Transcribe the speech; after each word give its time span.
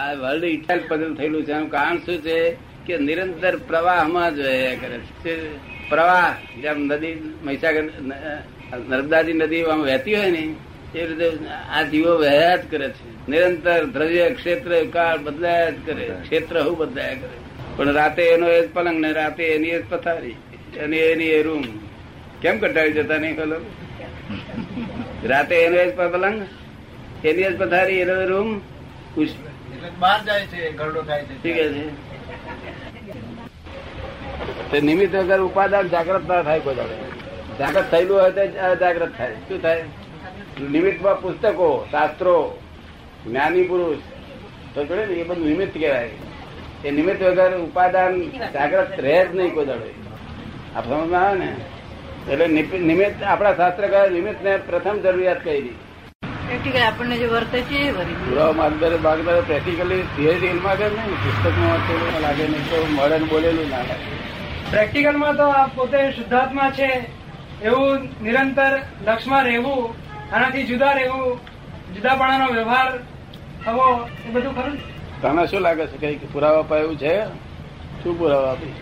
આ 0.00 0.12
વર્લ્ડ 0.22 0.44
ઇટાલ 0.56 0.80
પતન 0.88 1.14
થયેલું 1.14 1.42
છે. 1.46 1.52
એનું 1.52 1.70
કારણ 1.70 1.98
શું 1.98 2.18
છે 2.26 2.38
કે 2.86 2.94
નિરંતર 2.98 3.54
પ્રવાહમાં 3.56 4.30
જ 4.36 4.40
કરે 4.80 4.98
છે. 5.22 5.34
પ્રવાહ 5.90 6.30
જેમ 6.62 6.78
નદી 6.84 7.14
મહીસાગર 7.44 7.84
નર્મદાજી 8.90 9.32
નદી 9.32 9.62
આમ 9.64 9.80
વહેતી 9.82 10.14
હોય 10.14 10.30
ને 10.30 10.42
એ 10.94 11.06
રીતે 11.06 11.28
આ 11.76 11.82
જીવો 11.82 12.12
વહ્યા 12.16 12.56
જ 12.56 12.64
કરે 12.70 12.88
છે. 12.88 13.08
નિરંતર 13.28 13.84
દ્રવ્ય 13.84 14.30
ક્ષેત્ર 14.30 14.70
કાળ 14.92 15.18
બદલાયા 15.18 15.70
જ 15.70 15.86
કરે. 15.86 16.04
ક્ષેત્ર 16.22 16.54
હું 16.62 16.76
બદલાયા 16.78 17.20
કરે. 17.22 17.36
પણ 17.76 17.92
રાતે 17.92 18.22
એનો 18.22 18.46
એ 18.48 18.60
જ 18.66 18.68
પલંગ 18.72 18.98
ને 19.00 19.10
રાતે 19.12 19.44
એની 19.44 19.68
એ 19.68 19.82
જ 19.82 19.84
પથારી 19.88 20.36
અને 20.82 20.98
એની 21.12 21.30
એ 21.38 21.42
રૂમ. 21.42 21.64
કેમ 22.42 22.58
કંટાળી 22.58 22.92
જતા 22.92 23.18
નહીં 23.18 23.36
ખબર? 23.36 23.60
રાતે 25.24 25.54
એનો 25.64 25.76
એ 25.76 25.86
જ 25.90 25.92
પલંગ 25.96 26.38
એની 27.24 27.42
જ 27.42 27.58
પથારી 27.58 27.98
એનો 28.04 28.14
રૂમ 28.32 28.50
બહાર 30.00 30.24
જાય 30.24 30.46
છે, 30.46 30.72
ઘરડો 30.72 31.02
થાય 31.02 31.24
છે. 31.24 31.42
ઠીક 31.42 31.54
છે. 31.56 32.10
તે 34.70 34.80
નિમિત્ત 34.80 35.14
વગર 35.14 35.40
ઉપાદાન 35.40 35.88
જાગ્રત 35.88 36.28
ના 36.28 36.42
થાય 36.42 36.60
કોઈ 36.60 36.74
જાગ્રત 37.58 37.90
થયેલું 37.90 38.20
હોય 38.20 38.30
તો 38.30 38.46
જાગ્રત 38.76 39.18
થાય. 39.18 39.32
શું 39.32 39.62
થાય? 39.62 39.84
નિમિત્તમાં 40.70 41.20
પુસ્તકો, 41.20 41.88
શાસ્ત્રો, 41.90 42.58
જ્ઞાની 43.26 43.62
પુરુષ, 43.62 43.96
તો 44.74 44.84
જોડે 44.84 45.06
ને 45.06 45.14
એ 45.14 45.24
બધું 45.24 45.46
નિમિત્ત 45.46 45.78
કહેવાય. 45.78 46.10
એ 46.84 46.90
નિમિત્ત 46.90 47.22
વગર 47.22 47.58
ઉપાદાન 47.58 48.30
જાગ્રત 48.30 49.00
રહે 49.00 49.26
જ 49.26 49.36
નહીં 49.36 49.54
કોઈ 49.54 49.66
દાડે. 49.66 49.94
આ 50.76 50.80
સમજમાં 50.82 51.28
આવે 51.28 51.38
ને? 51.38 51.56
એટલે 52.32 52.46
નિમિત્ત- 52.78 53.24
આપણા 53.24 53.54
શાસ્ત્ર 53.54 53.86
કહે 53.86 54.10
નિમિત્ત 54.10 54.44
ને 54.44 54.56
પ્રથમ 54.56 55.00
જરૂરિયાત 55.00 55.44
કહી 55.44 55.60
દી 55.60 55.76
પ્રેક્ટિકલ 56.50 56.82
આપણને 56.82 57.16
જે 57.16 57.26
વર્તે 57.26 57.62
છે 57.62 57.78
એ 57.78 57.92
વરી 57.92 58.14
પુરાવા 58.14 58.52
માર્ગદરે 58.52 58.96
બાગદરે 58.96 59.42
પ્રેક્ટિકલી 59.42 60.02
થિયરી 60.16 60.60
કે 60.78 60.88
નહીં 60.88 61.16
પુસ્તકમાં 61.22 61.70
વાંચેલું 61.70 62.22
લાગે 62.22 62.44
નહીં 62.44 62.64
તો 62.70 62.76
મળે 62.86 63.18
ને 63.18 63.24
બોલેલું 63.24 63.68
ના 63.70 63.78
લાગે. 63.78 64.08
પ્રેક્ટિકલમાં 64.70 65.36
તો 65.36 65.42
આ 65.42 65.68
પોતે 65.68 66.12
શુદ્ધાત્મા 66.12 66.70
છે 66.70 66.88
એવું 67.62 68.08
નિરંતર 68.22 68.72
લક્ષમાં 69.06 69.44
રહેવું 69.44 69.94
આનાથી 70.32 70.66
જુદા 70.66 70.94
રહેવું 70.94 71.40
જુદાપણાનો 71.94 72.52
વ્યવહાર 72.52 72.92
થવો 73.64 73.86
એ 74.28 74.30
બધું 74.32 74.54
ખરું? 74.54 74.78
તને 75.22 75.46
શું 75.46 75.62
લાગે 75.62 75.86
છે 75.86 75.96
કઈ 75.98 76.16
પુરાવા 76.32 76.62
પાયું 76.62 76.98
છે? 76.98 77.16
શું 78.02 78.18
પુરાવા 78.18 78.50
આપી? 78.50 78.74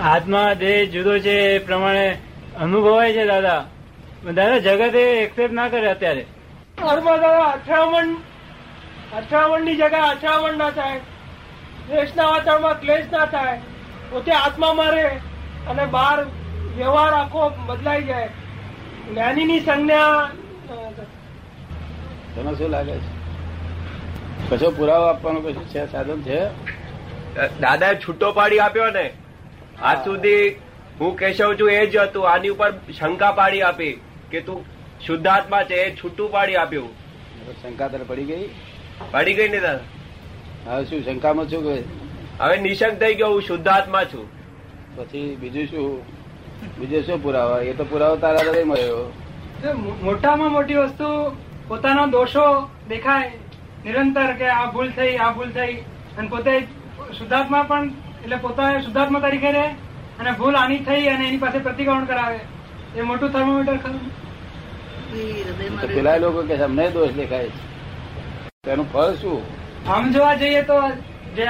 આત્મા 0.00 0.54
દેહ 0.54 0.90
જુદો 0.90 1.18
છે 1.20 1.56
એ 1.56 1.58
પ્રમાણે 1.58 2.18
અનુભવાય 2.60 3.12
છે 3.12 3.26
દાદા. 3.26 3.62
દાદા 4.26 4.58
જગત 4.58 4.94
એ 4.94 5.04
એક્સેપ્ટ 5.24 5.54
ના 5.54 5.68
કરે 5.68 5.90
અત્યારે. 5.90 6.24
ઘરમાં 6.78 7.20
દાદા 7.20 7.50
અથડામણ 7.50 8.14
અથડામણની 9.18 9.74
જગ્યા 9.74 10.08
અથડામણ 10.14 10.56
ના 10.58 10.70
થાય. 10.70 11.00
દ્વેષના 11.88 12.26
વાતાવરણમાં 12.30 12.80
ક્લેશ 12.80 13.06
ના 13.12 13.26
થાય. 13.26 13.60
પોતે 14.10 14.32
આત્મા 14.32 14.72
મારે 14.72 15.04
અને 15.70 15.84
બહાર 15.86 16.18
વ્યવહાર 16.76 17.12
આખો 17.14 17.42
બદલાઈ 17.66 18.04
જાય. 18.04 18.30
જ્ઞાનીની 19.10 19.60
સંજ્ઞા 19.60 20.30
તને 22.34 22.54
શું 22.54 22.70
લાગે 22.70 22.92
છે? 22.92 23.10
કશો 24.50 24.70
પુરાવો 24.70 25.06
આપવાનો 25.06 25.40
કશું 25.40 25.68
છે 25.68 25.86
સાધન 25.92 26.20
છે? 26.22 26.40
દાદાએ 27.60 27.94
છૂટો 27.94 28.32
પાડી 28.32 28.58
આપ્યો 28.58 28.90
ને. 28.98 29.06
આજ 29.82 29.98
સુધી 30.04 30.44
હું 31.00 31.16
કેશવ 31.16 31.54
છું 31.60 31.70
એ 31.70 31.86
જ 31.86 31.96
હતું 31.96 32.28
આની 32.32 32.48
ઉપર 32.48 32.70
શંકા 32.98 33.32
પાડી 33.32 33.62
આપી. 33.62 33.94
કે 34.30 34.40
તું 34.46 34.64
શુદ્ધાત્મા 35.06 35.62
છે 35.70 35.82
એ 35.82 35.90
છૂટું 35.96 36.32
પાડી 36.32 36.56
આપ્યું. 36.62 36.90
શંકા 37.62 37.88
તને 37.88 38.04
પડી 38.10 38.24
ગઈ? 38.24 38.48
પડી 39.12 39.34
ગઈ 39.34 39.48
ને 39.54 39.60
દાદા 39.60 40.76
હવે 40.76 40.84
શું 40.90 41.04
શંકામાં 41.04 41.48
શું 41.48 41.64
કહે 41.66 41.76
હવે 42.40 42.56
નિશંક 42.66 43.00
થઈ 43.00 43.14
ગયો 43.14 43.32
હું 43.32 43.42
શુદ્ધાત્મા 43.48 44.04
છું. 44.04 44.26
પછી 44.96 45.24
બીજું 45.40 45.66
શું? 45.66 45.86
બીજું 46.78 47.02
શું 47.06 47.22
પુરાવા? 47.22 47.60
એ 47.60 47.72
તો 47.72 47.84
પુરાવો 47.84 48.16
તારા 48.24 48.46
હૃદય 48.48 48.64
મળ્યો. 48.64 49.04
મોટામાં 50.02 50.52
મોટી 50.52 50.78
વસ્તુ 50.80 51.10
પોતાનો 51.68 52.06
દોષો 52.16 52.46
દેખાય. 52.88 53.30
નિરંતર 53.84 54.32
કે 54.40 54.48
આ 54.56 54.66
ભૂલ 54.72 54.90
થઈ 54.98 55.14
આ 55.16 55.30
ભૂલ 55.38 55.50
થઈ. 55.60 55.74
અને 56.18 56.28
પોતે 56.28 56.52
શુદ્ધાત્મા 57.18 57.62
પણ 57.70 57.90
એટલે 58.24 58.36
પોતાને 58.44 58.82
શુદ્ધાત્મા 58.82 59.20
તરીકે 59.20 59.50
રહે 59.56 59.64
અને 60.20 60.30
ભૂલ 60.40 60.56
આની 60.56 60.84
થઈ 60.90 61.08
અને 61.14 61.24
એની 61.28 61.42
પાસે 61.44 61.58
પ્રતિક્રમણ 61.58 62.04
કરાવે. 62.12 62.38
એ 62.94 63.02
મોટું 63.02 63.30
થર્મોમીટર 63.32 63.76
ખરું. 63.76 64.00
તો 65.80 65.86
પેલા 65.88 66.16
લોકો 66.16 66.42
કે 66.42 66.54
અમને 66.62 66.84
દોષ 66.90 67.12
દેખાય 67.12 67.48
છે. 67.48 67.60
તેનું 68.64 68.88
ફળ 68.92 69.14
શું? 69.14 69.42
આમ 69.88 70.12
જોવા 70.12 70.34
જઈએ 70.34 70.62
તો 70.62 70.76
જે 71.36 71.46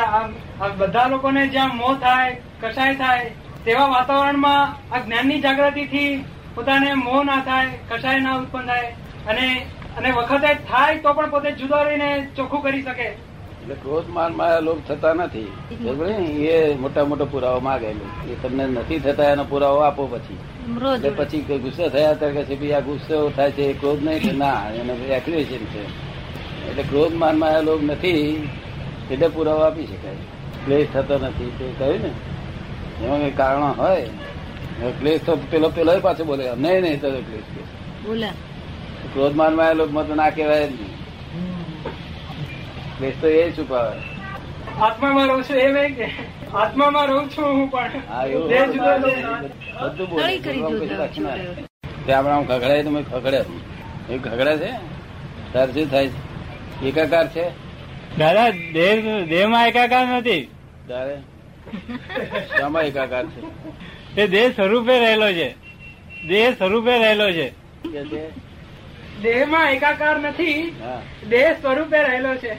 બધા 0.79 1.07
લોકોને 1.09 1.43
જ્યાં 1.49 1.77
મોહ 1.77 1.95
થાય 1.99 2.31
કસાય 2.61 2.95
થાય 2.95 3.31
તેવા 3.65 3.87
વાતાવરણમાં 3.87 4.95
આ 4.95 4.99
જ્ઞાનની 4.99 5.41
જાગૃતિથી 5.41 6.11
પોતાને 6.55 6.91
મોહ 6.95 7.23
ના 7.25 7.41
થાય 7.41 7.71
કસાય 7.89 8.21
ના 8.21 8.37
ઉત્પન્ન 8.37 8.67
થાય. 8.67 8.91
અને 9.27 9.47
અને 9.97 10.11
વખતે 10.11 10.51
થાય 10.71 10.99
તો 10.99 11.13
પણ 11.13 11.31
પોતે 11.31 11.53
જુદો 11.53 11.77
રહીને 11.83 12.11
ચોખ્ખું 12.37 12.63
કરી 12.63 12.83
શકે. 12.83 13.07
એટલે 13.63 13.75
ક્રોધ 13.75 14.09
માન 14.09 14.33
માયા 14.35 14.61
લોભ 14.61 14.83
થતા 14.89 15.15
નથી. 15.15 15.49
એ 16.51 16.75
મોટા 16.75 17.05
મોટો 17.05 17.27
પુરાવો 17.27 17.61
માગેલું 17.61 18.11
એ 18.33 18.35
તમને 18.43 18.67
નથી 18.67 18.99
થતા 18.99 19.33
એનો 19.33 19.45
પુરાવો 19.45 19.81
આપો 19.81 20.07
પછી. 20.07 20.39
પછી 20.67 21.41
કોઈ 21.41 21.59
ગુસ્સો 21.59 21.89
થયા 21.89 22.15
ત્યારે 22.15 22.43
કે 22.43 22.57
છે 22.57 22.73
આ 22.73 22.81
ગુસ્સો 22.81 23.31
થાય 23.37 23.51
છે 23.51 23.73
ક્રોધ 23.73 24.03
નહીં 24.05 24.23
કે 24.23 24.33
ના 24.33 24.71
એને 24.75 24.93
એક્યુએશન 24.93 25.65
છે. 25.73 25.83
એટલે 26.69 26.83
ક્રોધ 26.83 27.15
માનમાં 27.15 27.63
લોક 27.63 27.83
નથી 27.83 28.49
એટલે 29.11 29.29
પુરાવો 29.29 29.61
આપી 29.61 29.87
શકાય. 29.87 30.17
ક્લેશ 30.65 30.89
થતો 30.95 31.19
નથી 31.19 31.53
તે 31.59 31.65
કહ્યું 31.79 32.01
ને. 32.03 32.11
એમાં 33.05 33.21
કઈ 33.21 33.31
કારણો 33.31 33.69
હોય? 33.79 34.09
ક્લેશ 35.01 35.21
તો 35.27 35.37
પેલો 35.51 35.69
પેલો 35.69 36.01
પાછો 36.01 36.25
બોલે 36.25 36.45
નહીં 36.55 36.81
નહીં 36.81 37.01
તો 37.01 37.11
ક્લેશ 37.11 37.49
કે. 37.55 37.63
બોલ્યા 38.09 38.33
ક્રોધ 39.13 39.35
માન 39.35 39.55
માયા 39.55 39.73
લોક 39.73 39.91
તો 40.09 40.15
ના 40.15 40.31
કહેવાય 40.31 40.67
જ 40.67 40.71
નહીં. 40.71 40.95
ક્લેશ 42.99 43.15
તો 43.21 43.29
એ 43.29 43.53
છુપાવે. 43.53 43.97
આત્મામાં 44.81 45.27
રહું 45.27 45.43
છું 45.43 45.57
એમ 45.57 45.77
એ 45.77 45.89
કે? 45.91 46.11
આત્મામાં 46.63 47.07
રહું 47.09 47.27
છું 47.31 47.45
હું 47.45 47.71
પણ. 47.71 48.03
હા 48.09 48.25
એવું 48.27 48.49
દેહ 48.49 48.65
જુદો 48.67 48.93
છે. 49.05 49.15
બધું 49.81 50.07
બોલે 50.11 50.23
કઈ 50.27 50.39
કરી 50.39 50.61
ભગવાન 50.61 50.79
દઉં 50.79 50.89
કશું 50.89 50.99
રાખી 50.99 51.21
ના. 51.21 51.37
છું. 51.37 51.67
તે 52.07 52.13
આમ 52.13 52.45
ખગડાય 52.45 52.83
તો 52.83 52.91
મેં 52.91 53.05
ખગડે 53.11 53.41
એ 54.11 54.19
ખગડે 54.19 54.55
છે? 54.57 54.71
તાર 55.53 55.67
શું 55.73 55.91
થાય 55.91 56.09
છે? 56.09 56.19
એકાકાર 56.89 57.27
છે? 57.29 57.45
દાદા 58.19 58.51
દેહ 58.75 59.25
દેહમાં 59.29 59.69
એકાકાર 59.69 60.05
નથી. 60.07 60.43
શામાં 62.57 62.85
એકાકાર 62.85 63.25
છે? 63.27 63.41
તે 64.15 64.27
દેહ 64.27 64.47
સ્વરૂપે 64.53 64.95
રહેલો 64.99 65.29
છે. 65.33 65.49
દેહ 66.29 66.55
સ્વરૂપે 66.55 66.95
રહેલો 66.99 67.29
છે. 67.33 67.49
દેહમાં 67.85 68.31
દેહમાં 69.23 69.67
એકાકાર 69.73 70.17
નથી. 70.21 70.75
દેહ 71.31 71.53
સ્વરૂપે 71.63 71.99
રહેલો 72.03 72.33
છે. 72.37 72.53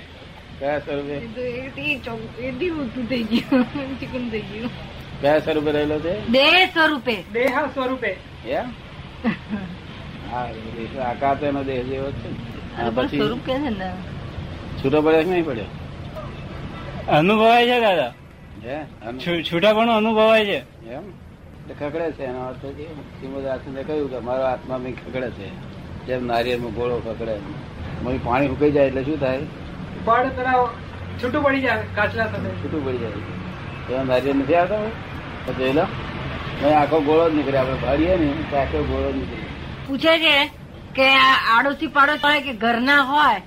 કયા 0.59 0.79
સ્વરૂપે 0.79 1.19
કયા 5.21 5.71
રહેલો 5.71 5.99
છે 5.99 6.27
દેહ 6.27 6.65
સ્વરૂપે 6.65 7.23
દેહ 7.33 7.65
સ્વરૂપે 7.73 8.15
એમ 8.45 8.65
હા 10.31 10.49
એ 10.79 10.85
તો 10.85 11.01
આકાર 11.01 11.35
તો 11.35 11.45
એનો 11.45 11.63
દેહ 11.63 11.83
જેવો 11.83 12.11
છે. 12.11 12.31
ને. 12.31 12.83
હા, 12.83 12.89
પણ 12.89 13.07
પછી 13.07 13.17
સ્વરૂપ 13.17 13.39
કે 13.45 13.53
છે 13.53 13.69
ને. 13.69 13.91
છૂટો 14.83 15.01
પડ્યો 15.01 15.23
કે 15.23 15.29
નહીં 15.29 15.45
પડ્યો? 15.45 15.65
અનુભવાય 17.07 17.65
છે 17.65 17.79
દાદા. 17.79 18.13
છૂટાપણું 19.51 19.95
અનુભવાય 19.95 20.45
છે. 20.45 20.87
એમ? 20.89 21.01
ખકડે 21.67 21.89
ખગડે 21.89 22.11
છે 22.11 22.23
એનો 22.23 22.39
અર્થ 22.39 22.65
કે 22.65 22.83
શ્રીમદ 22.83 23.87
કહ્યું 23.87 24.11
કે 24.11 24.19
મારો 24.19 24.43
આત્મા 24.43 24.77
મેં 24.77 24.95
ખગડે 25.05 25.29
છે. 25.29 25.49
જેમ 26.05 26.25
નારિયેળમાં 26.25 26.73
ગોળો 26.73 26.99
ખગડે. 26.99 27.35
મમ્મી 28.03 28.19
પાણી 28.23 28.47
ઉકાઈ 28.47 28.71
જાય 28.71 28.87
એટલે 28.87 29.03
શું 29.03 29.19
થાય? 29.19 29.39
પડ 30.07 30.35
પેલા 30.37 30.59
છૂટું 31.19 31.43
પડી 31.45 31.61
જાય 31.61 31.83
કાચલા 31.95 32.27
સાથે. 32.31 32.49
છૂટું 32.61 32.85
પડી 32.85 33.01
જાય. 33.03 33.19
એમાં 33.89 34.07
નારિયેળ 34.07 34.39
નથી 34.39 34.55
આવતા 34.55 34.79
હોય? 34.79 34.93
જોઈ 35.59 35.73
લો. 35.73 35.85
આખો 36.75 37.01
ગોળો 37.01 37.25
જ 37.29 37.33
નીકળે. 37.33 37.57
આપણે 37.59 37.77
ભાડીએ 37.83 38.17
ને 38.17 38.29
તો 38.51 38.55
આખો 38.57 38.83
ગોળો 38.89 39.09
જ 39.11 39.17
નીકળે. 39.17 39.45
પૂછે 39.85 40.13
છે 40.23 40.35
કે 40.95 41.05
આ 41.17 41.35
આડોશી 41.53 41.87
પાડોશ 41.89 42.21
હોય 42.21 42.41
કે 42.41 42.53
ઘરના 42.55 43.03
હોય 43.03 43.39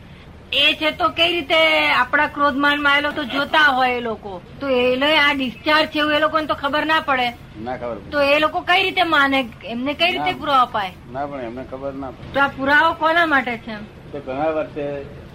એ 0.53 0.75
છે 0.75 0.93
તો 0.93 1.09
કઈ 1.11 1.31
રીતે 1.33 1.59
આપણા 1.93 2.29
ક્રોધમાનમાં 2.29 2.99
એ 2.99 3.03
લોકો 3.03 3.23
જોતા 3.27 3.69
હોય 3.77 3.97
એ 3.97 4.01
લોકો? 4.01 4.33
તો 4.61 4.67
એ 4.69 5.17
આ 5.17 5.35
ડિસ્ચાર્જ 5.35 5.89
છે 5.93 5.99
એવું 5.99 6.15
એ 6.15 6.21
લોકોને 6.21 6.47
તો 6.47 6.55
ખબર 6.55 6.85
ના 6.87 7.01
પડે. 7.01 7.29
ના 7.59 7.77
ખબર 7.77 7.97
તો 8.11 8.19
એ 8.23 8.39
લોકો 8.39 8.62
કઈ 8.62 8.83
રીતે 8.83 9.05
માને? 9.05 9.39
એમને 9.65 9.95
કઈ 9.95 10.11
રીતે. 10.12 10.33
પુરાવો 10.35 10.62
અપાય? 10.62 10.93
ના 11.12 11.27
પણ 11.27 11.45
એમને 11.45 11.65
ખબર 11.65 11.93
ના 11.95 12.12
પડે. 12.12 12.33
તો 12.35 12.41
આ 12.41 12.49
પુરાવો 12.49 12.91
કોના 12.95 13.27
માટે 13.27 13.57
છે? 13.59 13.77
તો 14.12 14.19
ઘણા 14.21 14.51
વર્ષે 14.51 14.85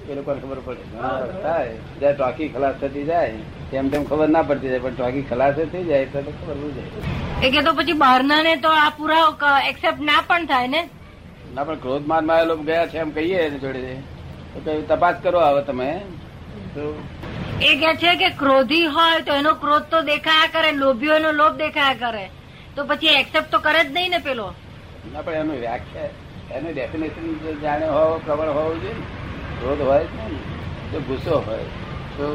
એ 0.10 0.16
લોકોને 0.16 0.40
ખબર 0.42 0.60
પડે. 0.66 0.84
ઘણા 0.92 1.42
થાય 1.44 1.72
જ્યારે 2.00 2.16
ટોકી 2.18 2.50
ખલાસ 2.54 2.76
થતી 2.82 3.06
જાય 3.06 3.38
તેમ 3.72 3.86
તેમ 3.92 4.04
ખબર 4.10 4.28
ના 4.30 4.44
પડતી 4.50 4.72
જાય 4.72 4.84
પણ 4.86 4.96
ટોકી 4.96 5.24
ખલાસ 5.30 5.56
થઈ 5.74 5.84
જાય 5.90 6.06
તો 6.08 6.20
ખબર 6.32 6.56
પડી. 6.56 6.74
જાય 6.78 7.46
એ 7.46 7.52
કે 7.52 7.62
તો 7.64 7.72
પછી 7.80 7.98
બહારના 8.04 8.42
ને 8.44 8.54
તો 8.66 8.72
આ 8.76 8.90
પુરાવો 9.00 9.32
એક્સેપ્ટ 9.72 10.02
ના 10.10 10.22
પણ 10.24 10.48
થાય 10.48 10.68
ને? 10.68 10.82
ના 11.54 11.66
પણ 11.66 11.80
ક્રોધ 11.80 12.06
માનમાં 12.12 12.48
લોકો 12.50 12.64
ગયા 12.70 12.88
છે 12.88 12.98
એમ 13.00 13.12
કહીએ 13.14 13.40
એની 13.46 13.60
જોડે. 13.60 13.96
તો 14.66 14.72
તપાસ 14.90 15.16
કરો 15.24 15.40
આવે 15.42 15.62
તમે. 15.64 15.90
તો 16.76 16.84
એ 17.62 17.74
કે 17.82 17.92
છે 17.98 18.12
કે 18.22 18.30
ક્રોધી 18.40 18.88
હોય 18.96 19.20
તો 19.28 19.34
એનો 19.42 19.54
ક્રોધ 19.64 19.88
તો 19.90 20.02
દેખાયા 20.12 20.54
કરે 20.56 20.72
લોભીઓ 20.84 21.14
એનો 21.16 21.32
લોભ 21.42 21.58
દેખાયા 21.58 22.12
કરે. 22.14 22.26
તો 22.76 22.86
પછી 22.86 23.18
એક્સેપ્ટ 23.22 23.52
તો 23.52 23.60
કરે 23.60 23.82
જ 23.84 23.92
નહીં 23.92 24.12
ને 24.12 24.20
પેલો? 24.22 24.48
ના 25.14 25.24
પણ 25.24 25.40
એનું 25.42 25.60
વ્યાખ્યા 25.60 26.12
એનું 26.58 26.74
ડેફિનેશન 26.74 27.28
જાણે 27.64 27.88
હોવો 27.90 28.20
પ્રબળ 28.26 28.52
હોવું 28.58 28.82
જોઈએ 28.82 28.98
ને. 28.98 29.24
ક્રોધ 29.60 29.82
હોય 29.82 30.04
જ 30.04 30.10
ને. 30.16 30.40
તો 30.92 31.00
ગુસ્સો 31.00 31.36
હોય. 31.40 31.66
તો 32.18 32.26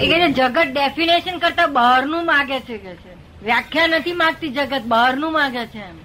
એ 0.00 0.06
કે 0.08 0.28
જગત 0.32 0.58
ડેફિનેશન 0.72 1.38
કરતા 1.38 1.66
બહારનું 1.66 2.24
માગે 2.26 2.60
છે 2.60 2.76
કે 2.78 2.94
છે. 2.94 3.12
વ્યાખ્યા 3.42 3.86
નથી 3.86 4.12
માગતી 4.12 4.48
જગત 4.48 4.82
બહારનું 4.84 5.32
માગે 5.32 5.66
છે 5.66 5.78
એમ. 5.78 5.98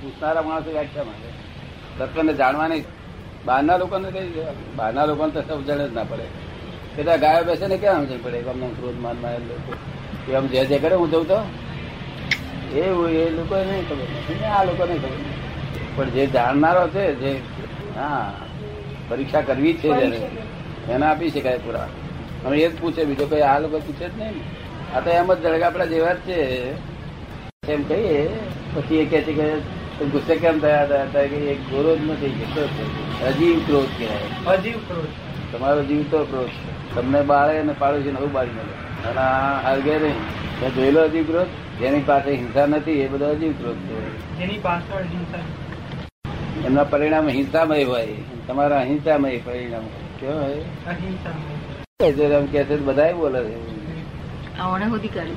પૂછનારા 0.00 0.42
માણસો 0.42 0.70
વ્યાખ્યા 0.70 1.04
માંગે. 1.04 1.30
તત્વને 1.98 2.32
જાણવાની 2.34 2.84
બહારના 3.46 3.76
લોકોને 3.76 4.10
કઈ 4.10 4.46
બહારના 4.76 5.04
લોકોને 5.04 5.32
તો 5.32 5.40
સમજણ 5.42 5.86
જ 5.86 5.92
ના 5.92 6.04
પડે. 6.04 6.26
કેટલા 6.96 7.16
ગાયો 7.16 7.44
બેસે 7.44 7.66
ને 7.66 7.76
ક્યાં 7.76 8.06
સમજણ 8.06 8.22
પડે? 8.22 8.38
અમને 8.50 8.66
ક્રોધ 8.68 8.98
માનમાં 8.98 9.32
લોકો. 9.32 9.72
એ 10.28 10.34
આમ 10.34 10.46
જે 10.46 10.64
જે 10.64 10.78
કરે 10.78 10.94
હું 10.94 11.10
જઉં 11.10 11.28
તો? 11.28 11.38
એવું 12.74 13.10
એ 13.10 13.30
લોકો 13.30 13.54
નહીં 13.56 13.88
ખબર. 13.88 14.08
આ 14.46 14.64
લોકો 14.64 14.84
નહીં 14.84 15.00
ખબર. 15.02 15.20
પણ 15.96 16.08
જે 16.10 16.26
જાણનારો 16.26 16.88
છે 16.88 17.04
જે 17.14 17.32
હા 17.96 18.32
પરીક્ષા 19.08 19.40
કરવી 19.40 19.72
જ 19.72 19.80
છે 19.82 19.88
એને 20.92 21.06
આપી 21.06 21.30
શકાય 21.30 21.58
પૂરા. 21.58 21.88
અમે 22.46 22.56
એ 22.58 22.68
જ 22.68 22.80
પૂછે 22.80 23.04
બીજો 23.04 23.26
કઈ 23.26 23.42
આ 23.50 23.58
લોકો 23.58 23.78
પૂછે 23.86 24.06
જ 24.08 24.12
નહીં. 24.18 24.40
આ 24.94 25.00
તો 25.00 25.10
એમ 25.10 25.32
જ 25.34 25.62
આપડા 25.62 25.84
જેવા 25.84 26.14
જ 26.14 26.20
છે. 26.26 26.38
એમ 27.68 27.82
કહીએ 27.82 28.22
પછી 28.74 28.98
એ 28.98 29.04
કે 29.06 29.22
છે 29.22 29.32
કે 29.32 29.48
ગુસ્સે 30.12 30.34
કેમ 30.36 30.56
થયા 30.60 30.84
હતા? 30.84 31.02
હતા 31.02 31.26
કે 31.32 31.38
એક 31.52 31.60
ગોરો 31.70 31.96
જ 31.96 32.10
નથી 32.10 32.32
ગુસ્સો 32.38 32.62
છે? 32.74 32.84
અજીવ 33.26 33.58
ક્રોધ 33.66 33.92
કહેવાય. 33.98 34.28
અજીવ 34.54 34.78
ક્રોધ. 34.88 35.12
તમારો 35.52 35.82
જીવતો 35.82 36.24
ક્રોધ. 36.24 36.54
તમને 36.94 37.20
બાળે 37.22 37.58
અને 37.58 37.74
પાડોશી 37.78 38.12
નવું 38.12 38.32
બાળી 38.32 38.56
મળે 38.58 38.74
અને 39.08 39.20
આ 39.20 39.60
હરગે 39.66 39.98
નહીં. 39.98 40.18
જોયેલો 40.74 41.00
અજીવ 41.02 41.24
ક્રોધ. 41.24 41.52
જેની 41.80 42.00
પાસે 42.06 42.30
હિંસા 42.32 42.66
નથી 42.66 43.00
એ 43.00 43.08
બધો 43.08 43.26
અજીવ 43.26 43.52
ક્રોધ 43.52 43.80
છે 43.86 44.00
જેની 44.38 44.58
પાછળ 44.58 45.04
હિંસા 45.12 45.44
એમના 46.66 46.84
પરિણામ 46.84 47.28
હિંસામય 47.28 47.84
હોય 47.84 48.06
તમારા 48.46 48.80
અહિંસામય 48.80 49.38
પરિણામ 49.38 49.84
કેવા 50.20 50.40
હોય? 50.40 50.64
કે 52.50 52.64
છે 52.64 52.76
બધા 52.76 53.12
બોલે 53.12 53.40
છે. 53.44 53.56
આવણે 54.58 54.86
સુધી 54.88 55.08
કરી. 55.08 55.36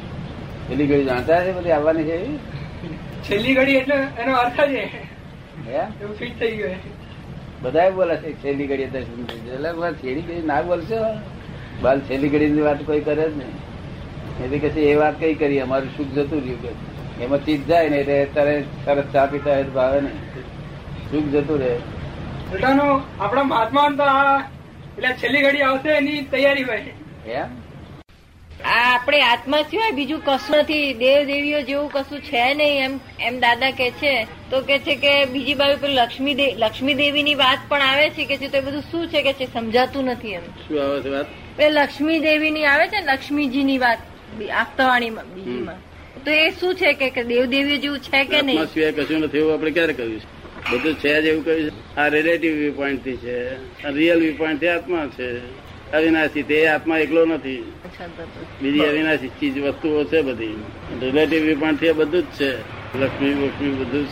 પેલી 0.67 0.87
ઘડી 0.87 1.05
જાણતા 1.05 1.43
છે 1.43 1.51
બધી 1.51 1.71
આવવાની 1.71 2.03
છે 2.03 2.17
છેલ્લી 3.29 3.53
ઘડી 3.55 3.71
એટલે 3.71 3.95
એનો 4.21 4.33
અર્થ 4.33 4.59
છે 4.59 4.81
એવું 6.01 6.15
ફિટ 6.15 6.39
થઈ 6.39 6.55
ગયું 6.57 6.75
બધા 7.61 7.89
બોલે 7.89 8.15
છે 8.15 8.33
છેલ્લી 8.43 8.67
ઘડી 8.67 8.85
દર્શન 8.85 9.25
થઈ 9.25 9.39
જાય. 9.39 9.69
એટલે 9.69 9.93
છેલ્લી 9.93 10.21
ઘડી 10.21 10.41
ના 10.41 10.61
બોલશો? 10.61 10.99
બાલ 11.81 11.99
છેલ્લી 11.99 12.29
ઘડી 12.29 12.49
ની 12.49 12.61
વાત 12.61 12.83
કોઈ 12.85 13.01
કરે 13.01 13.29
જ 13.29 13.37
નહીં. 13.37 14.45
એટલે 14.45 14.59
કે 14.59 14.67
એ 14.67 14.95
વાત 14.95 15.19
કઈ 15.19 15.33
કરી? 15.33 15.59
અમારું 15.59 15.89
સુખ 15.97 16.07
જતું 16.07 16.41
રહ્યું 16.41 16.61
કે 16.61 17.23
એમાં 17.23 17.45
ચીજ 17.45 17.67
જાય 17.67 17.89
ને 17.89 17.97
એટલે 17.97 18.25
તારે 18.25 18.63
સરસ 18.85 19.03
ચા 19.13 19.25
પીતા 19.25 19.53
હોય 19.53 19.63
ભાવે 19.63 20.01
નહીં. 20.01 20.34
સુખ 21.11 21.27
જતું 21.33 21.59
રહે. 21.59 21.73
આપણા 23.19 23.43
મહાત્મા 23.43 23.85
એટલે 24.97 25.11
છેલ્લી 25.21 25.43
ઘડી 25.45 25.63
આવશે 25.67 25.89
એની 25.99 26.23
તૈયારી 26.33 26.65
હોય. 26.71 27.43
આ 28.65 28.75
આપણે 28.89 29.19
આત્મા 29.21 29.61
સિવાય 29.71 29.95
બીજું 29.99 30.21
કશું 30.25 30.57
નથી. 30.59 30.93
દેવ 31.01 31.19
દેવીઓ 31.31 31.61
જેવું 31.69 31.89
કશું 31.95 32.21
છે 32.29 32.43
નહીં. 32.59 32.83
એમ 32.85 32.93
એમ 33.27 33.39
દાદા 33.45 33.71
કે 33.79 33.87
છે 34.01 34.13
તો 34.51 34.61
કે 34.69 34.77
છે 34.85 34.95
કે 35.03 35.13
બીજી 35.33 35.57
બાજુ 35.61 35.77
પર 35.81 35.91
લક્ષ્મી 35.99 36.35
દે 36.41 36.47
લક્ષ્મી 36.63 36.95
દેવીની 37.01 37.35
વાત 37.41 37.59
પણ 37.69 37.81
આવે 37.89 38.05
છે 38.17 38.25
કે 38.29 38.37
છે 38.37 38.47
તો 38.53 38.57
એ 38.57 38.63
બધું 38.67 38.83
શું 38.91 39.03
છે 39.15 39.21
કે 39.27 39.33
છે 39.39 39.45
સમજાતું 39.55 40.03
નથી 40.11 40.33
એમ. 40.39 40.45
શું 40.67 40.77
આવે 40.83 41.01
છે 41.01 41.09
વાત? 41.15 41.27
એ 41.59 41.69
લક્ષ્મી 41.69 42.19
દેવીની 42.19 42.65
આવે 42.71 42.85
છે 42.93 42.99
લક્ષ્મીજી 43.11 43.65
ની 43.71 43.77
વાત 43.85 43.99
આફતાવાણી 44.61 45.11
બીજીમાં. 45.35 45.79
તો 46.25 46.31
એ 46.31 46.47
શું 46.59 46.73
છે 46.81 46.93
કે 47.01 47.07
કે 47.15 47.23
દેવ 47.33 47.43
દેવીઓ 47.55 47.77
જેવું 47.83 47.99
છે 48.07 48.23
કે 48.31 48.41
નહીં? 48.41 48.65
સિવાય 48.73 48.93
કશું 49.01 49.19
નથી 49.27 49.37
એવું 49.43 49.53
આપણે 49.53 49.71
ક્યારે 49.77 49.93
કહ્યું 49.93 50.19
છે? 50.19 50.27
બધું 50.71 50.93
છે 50.93 51.21
જ 51.21 51.25
એવું 51.25 51.45
કહ્યું 51.45 51.71
છે. 51.71 51.95
આ 51.95 52.07
રિલેટિવ 52.07 52.55
વ્યૂ 52.55 52.73
પોઈન્ટથી 52.73 53.17
છે. 53.17 53.55
આ 53.85 53.89
રિયલ 53.89 54.19
વ્યૂ 54.19 54.37
પોઈન્ટથી 54.37 54.67
આત્મા 54.67 55.07
છે. 55.19 55.37
અવિનાશી 55.91 56.43
તે 56.43 56.67
આત્મા 56.67 56.97
એકલો 56.97 57.25
નથી. 57.25 57.73
બીજી 58.61 58.79
અવિનાશી 58.79 59.27
ચીજ 59.27 59.59
વસ્તુઓ 59.59 60.03
છે 60.03 60.21
બધી. 60.21 60.63
રિલેટિવ 61.01 61.43
વ્યૂ 61.43 61.59
પોઈન્ટથી 61.59 61.89
આ 61.89 61.93
બધું 61.93 62.21
જ 62.21 62.25
છે. 62.25 62.74
લક્ષ્મી 62.99 63.29
લક્ષ્મી 63.29 63.69
બધું 63.69 64.07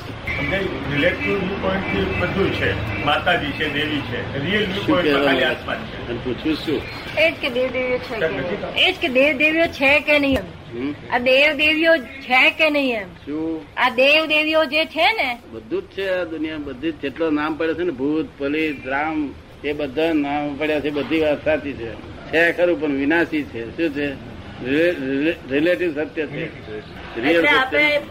રિલેટિવ 0.94 1.28
વ્યૂ 1.28 1.40
પોઈન્ટ 1.40 2.20
બધું 2.20 2.54
છે. 2.54 3.04
માતાજી 3.06 3.52
છે 3.52 3.74
દેવી 3.74 4.00
છે. 4.00 4.46
રિયલ 4.46 4.66
વ્યૂ 4.66 4.82
પોઈન્ટ 4.88 5.26
ખાલી 5.26 5.40
કહેવાનું 5.40 5.88
છે. 5.88 6.10
અને 6.10 6.20
પૂછવું 6.24 6.56
શું? 6.56 6.82
એ 7.18 7.32
જ 7.32 7.34
કે 7.42 7.50
દેવ 7.50 7.98
છે 7.98 8.20
કે 8.20 8.82
એ 8.82 8.92
જ 8.92 8.96
કે 8.96 9.34
દેવ 9.34 9.66
છે 9.66 10.00
કે 10.00 10.20
નહીં 10.20 10.38
એમ. 10.38 10.94
આ 11.12 11.18
દેવ 11.18 11.54
દેવીઓ 11.54 11.98
છે 11.98 12.50
કે 12.50 12.70
નહીં 12.70 12.96
એમ. 12.96 13.08
શું? 13.08 13.66
આ 13.78 13.90
દેવ 13.90 14.26
દેવીઓ 14.26 14.66
જે 14.66 14.86
છે 14.86 15.14
ને 15.14 15.40
બધું 15.52 15.82
જ 15.82 15.86
છે 15.86 16.10
આ 16.10 16.24
દુનિયા 16.24 16.58
બધી 16.58 16.92
જ 16.92 16.96
જેટલો 16.96 17.30
નામ 17.32 17.56
પડે 17.56 17.74
છે 17.74 17.84
ને 17.84 17.92
ભૂત 17.92 18.30
પલિત 18.38 18.88
રામ 18.88 19.34
એ 19.64 19.74
બધા 19.74 20.14
નામ 20.14 20.56
પડ્યા 20.56 20.80
છે 20.80 20.90
બધી 20.90 21.20
વાત 21.20 21.46
સાચી 21.46 21.74
છે. 21.74 21.94
છે 22.32 22.52
ખરું 22.52 22.82
પણ 22.82 22.92
વિનાશી 22.92 23.44
છે. 23.44 23.78
શું 23.78 23.96
છે? 23.96 24.33
રિલેટિવ 24.64 25.92
સત્ય 25.94 26.26
છે. 26.28 26.44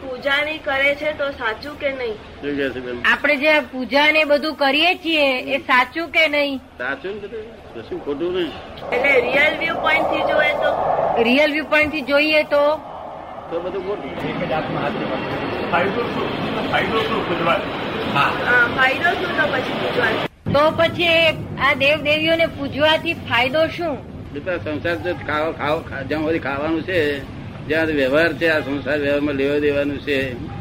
પૂજાની 0.01 0.59
કરે 0.67 0.91
છે 1.01 1.11
તો 1.19 1.27
સાચું 1.39 1.75
કે 1.81 1.91
નહીં? 1.99 2.17
આપણે 3.13 3.37
જે 3.43 3.53
પૂજા 3.73 4.09
ને 4.17 4.25
બધું 4.33 4.55
કરીએ 4.63 4.93
છીએ 5.03 5.27
એ 5.57 5.57
સાચું 5.71 6.07
કે 6.17 6.25
નહીં? 6.35 6.61
સાચું 6.79 7.15
કશું 7.75 8.01
ખોટું 8.05 8.31
નહીં. 8.37 8.53
એટલે 8.93 9.13
રિયલ 9.27 9.55
વ્યૂ 9.63 9.81
પોઈન્ટથી 9.87 10.25
જોઈએ 10.31 10.55
તો? 10.63 10.71
રિયલ 11.31 11.51
વ્યૂ 11.57 11.71
પોઈન્ટથી 11.73 12.05
જોઈએ 12.13 12.45
તો? 12.55 12.63
તો 13.51 13.57
બધું 13.65 13.83
ખોટું. 13.89 14.11
એક 14.31 14.41
જ 14.49 14.53
આત્મા 14.53 14.89
ફાયદો 15.73 16.03
શું 16.13 16.27
ફાયદો 16.71 17.01
શું 17.09 17.21
ફાયદો 18.77 19.09
શું 19.19 19.33
તો 19.41 19.45
પછી 19.53 19.77
પૂજવાનો? 19.81 20.21
તો 20.55 20.63
પછી 20.79 21.21
આ 21.67 21.75
દેવ 21.85 21.97
દેવીઓને 22.09 22.47
પૂજવાથી 22.57 23.17
ફાયદો 23.29 23.63
શું? 23.77 23.97
બધા 24.33 24.59
સંસાર 24.59 24.97
જો 24.97 25.13
ખાવા 25.27 25.53
ખાવા 25.53 26.03
જ્યાં 26.03 26.25
સુધી 26.25 26.39
ખાવાનું 26.39 26.83
છે 26.83 26.99
જ્યાં 27.69 27.87
વ્યવહાર 27.87 28.33
છે 28.33 28.49
આ 28.49 28.61
સંસાર 28.61 28.99
વ્યવહારમાં 28.99 29.35
લેવા 29.35 29.59
દેવાનું 29.59 29.99
છે 30.01 30.19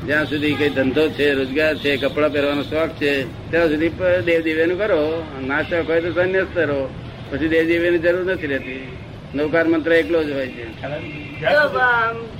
જ્યાં 0.07 0.25
સુધી 0.25 0.53
કઈ 0.53 0.69
ધંધો 0.69 1.09
છે 1.09 1.33
રોજગાર 1.33 1.75
છે 1.75 1.97
કપડાં 1.97 2.33
પહેરવાનો 2.33 2.63
શોખ 2.63 2.89
છે 3.01 3.11
ત્યાં 3.51 3.67
સુધી 3.67 3.89
દેવ 4.25 4.41
દેવીનું 4.41 4.77
કરો. 4.77 5.01
ના 5.47 5.61
શોખ 5.61 5.87
હોય 5.89 6.01
તો 6.01 6.11
સંન્યાસ 6.13 6.51
કરો. 6.53 6.89
પછી 7.29 7.47
દેવ 7.47 7.65
દેવીની 7.67 7.97
જરૂર 7.97 8.25
નથી 8.31 8.47
રહેતી. 8.47 8.97
નૌકાર 9.35 9.65
મંત્ર 9.67 9.91
એકલો 9.93 10.23
જ 10.23 10.31
હોય 10.31 10.47
છે. 10.47 10.63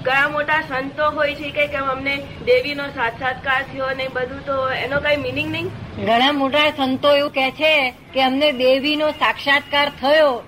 કયા 0.06 0.28
મોટા 0.30 0.62
સંતો 0.70 1.06
હોય 1.10 1.36
છે 1.36 1.50
કે 1.52 1.68
કેમ 1.68 1.86
અમને 1.86 2.16
દેવીનો 2.46 2.86
સાક્ષાત્કાર 2.88 3.62
થયો 3.64 3.90
ને 3.98 4.08
બધું 4.08 4.46
તો 4.46 4.58
એનો 4.70 5.00
કઈ 5.00 5.18
મિનિંગ 5.18 5.52
નહીં? 5.52 5.68
ઘણા 6.06 6.32
મોટા 6.32 6.70
સંતો 6.78 7.10
એવું 7.16 7.32
કે 7.32 7.52
છે 7.52 7.76
કે 8.14 8.24
અમને 8.24 8.52
દેવીનો 8.52 9.12
સાક્ષાત્કાર 9.12 9.92
થયો. 10.02 10.44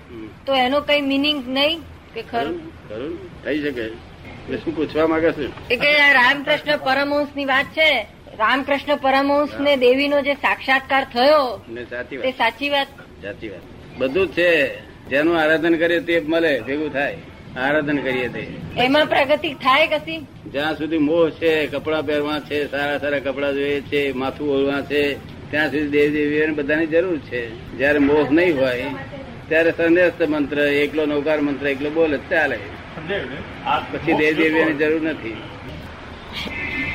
તો 0.46 0.54
એનો 0.54 0.80
કઈ 0.80 1.00
મિનિંગ 1.00 1.48
નહીં 1.48 1.80
કે 2.14 2.22
ખરું? 2.22 2.72
ખરું 2.88 3.08
ને? 3.08 3.14
ને? 3.14 3.44
થઈ 3.44 3.62
શકે. 3.62 3.80
એટલે 3.80 4.56
શું 4.56 4.76
પૂછવા 4.76 5.06
માંગે 5.06 5.32
છે? 5.32 5.76
કે 5.76 6.12
રામકૃષ્ણ 6.12 6.76
પરમહંસની 6.76 7.44
વાત 7.44 7.64
છે. 7.64 8.06
રામકૃષ્ણ 8.38 8.96
પરમહંસ 8.96 9.48
ને 9.60 9.76
દેવીનો 9.76 10.22
જે 10.22 10.34
સાક્ષાત્કાર 10.34 11.04
થયો 11.04 11.64
ને 11.68 11.84
સાચી 11.84 12.16
તે 12.16 12.26
વાત. 12.26 12.38
સાચી 12.38 12.68
વાત? 12.68 12.86
સાચી 13.22 13.48
વાત. 13.48 13.60
બધું 13.98 14.28
છે. 14.28 14.78
જેનું 15.08 15.40
આરાધન 15.40 15.76
કરીએ 15.76 16.00
તે 16.00 16.20
મળે 16.20 16.60
ભેગું 16.60 16.92
થાય. 16.92 17.16
આરાધન 17.56 17.96
કરીએ 17.96 18.28
તે. 18.28 18.46
એમાં 18.76 19.06
પ્રગતિ 19.06 19.54
થાય 19.54 19.86
કશી? 19.86 20.26
જ્યાં 20.52 20.74
સુધી 20.74 20.98
મોહ 20.98 21.30
છે 21.30 21.66
કપડા 21.66 22.02
પહેરવા 22.02 22.40
છે 22.40 22.70
સારા 22.70 22.98
સારા 22.98 23.18
કપડા 23.18 23.52
જોઈએ 23.52 23.80
છે 23.80 24.12
માથું 24.12 24.54
ઓળવા 24.54 24.80
છે 24.80 25.14
ત્યાં 25.50 25.70
સુધી 25.70 25.88
દેવી 25.88 26.10
દેવીઓને 26.10 26.52
બધાની 26.52 26.86
જરૂર 26.86 27.18
છે. 27.18 27.72
જયારે 27.78 27.98
મોહ 27.98 28.30
નહીં 28.30 28.60
હોય 28.60 28.84
ત્યારે 29.48 29.72
સંદેશ 29.72 30.28
મંત્ર 30.28 30.58
એકલો 30.84 31.02
નૌકાર 31.06 31.40
મંત્ર 31.40 31.66
એકલો 31.66 31.90
બોલે 31.90 32.18
ચાલે. 32.30 32.58
પછી 33.92 34.12
દેવ 34.12 34.32
દેવીઓની 34.36 34.74
જરૂર 34.74 35.02
નથી. 35.02 35.36